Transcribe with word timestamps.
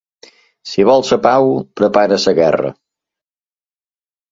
Si 0.71 0.85
vols 0.89 1.11
la 1.15 1.19
pau, 1.25 1.51
prepara 1.83 2.19
la 2.25 2.35
guerra. 2.41 2.75